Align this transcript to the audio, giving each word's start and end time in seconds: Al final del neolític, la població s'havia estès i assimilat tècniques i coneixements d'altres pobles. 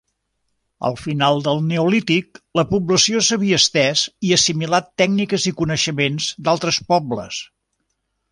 Al 0.87 0.95
final 0.99 1.41
del 1.47 1.59
neolític, 1.65 2.39
la 2.59 2.63
població 2.71 3.21
s'havia 3.27 3.59
estès 3.63 4.03
i 4.29 4.33
assimilat 4.39 4.89
tècniques 5.03 5.47
i 5.51 5.55
coneixements 5.61 6.31
d'altres 6.49 6.81
pobles. 6.91 7.41